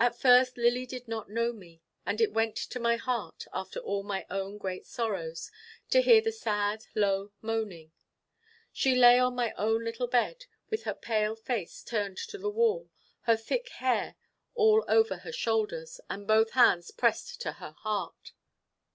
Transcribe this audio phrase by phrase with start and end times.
[0.00, 4.02] At first Lily did not know me; and it went to my heart, after all
[4.02, 5.50] my own great sorrows,
[5.90, 7.92] to hear the sad low moaning.
[8.72, 12.88] She lay on my own little bed, with her pale face turned to the wall,
[13.24, 14.16] her thick hair
[14.54, 18.32] all over her shoulders, and both hands pressed to her heart.